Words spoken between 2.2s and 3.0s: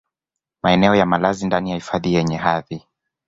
hadhi